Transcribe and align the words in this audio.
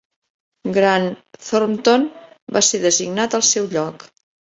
Grant 0.77 1.05
Thornton 1.49 2.09
va 2.59 2.67
ser 2.71 2.83
designat 2.89 3.41
al 3.41 3.49
seu 3.55 3.73
lloc. 3.79 4.13